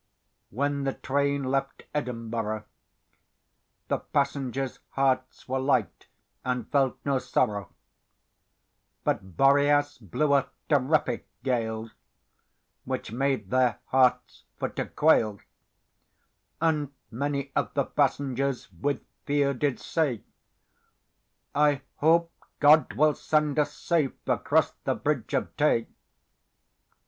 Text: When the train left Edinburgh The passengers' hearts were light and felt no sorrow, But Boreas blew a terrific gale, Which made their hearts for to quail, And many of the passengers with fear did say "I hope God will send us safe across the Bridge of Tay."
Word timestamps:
When 0.49 0.83
the 0.83 0.95
train 0.95 1.43
left 1.43 1.83
Edinburgh 1.93 2.63
The 3.87 3.99
passengers' 3.99 4.79
hearts 4.93 5.47
were 5.47 5.59
light 5.59 6.07
and 6.43 6.67
felt 6.71 6.97
no 7.05 7.19
sorrow, 7.19 7.69
But 9.03 9.37
Boreas 9.37 9.99
blew 9.99 10.33
a 10.33 10.49
terrific 10.69 11.27
gale, 11.43 11.91
Which 12.83 13.11
made 13.11 13.51
their 13.51 13.77
hearts 13.89 14.45
for 14.57 14.69
to 14.69 14.87
quail, 14.87 15.39
And 16.59 16.91
many 17.11 17.51
of 17.55 17.71
the 17.75 17.85
passengers 17.85 18.69
with 18.73 19.03
fear 19.27 19.53
did 19.53 19.79
say 19.79 20.23
"I 21.53 21.81
hope 21.97 22.31
God 22.59 22.93
will 22.93 23.13
send 23.13 23.59
us 23.59 23.71
safe 23.71 24.27
across 24.27 24.71
the 24.83 24.95
Bridge 24.95 25.35
of 25.35 25.55
Tay." 25.57 25.85